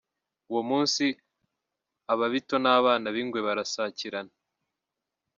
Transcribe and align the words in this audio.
Uwo 0.49 0.61
munsi 0.69 1.03
Ababito 2.13 2.55
n’Abana 2.63 3.07
b’Ingwe 3.15 3.39
barasakirana. 3.47 4.33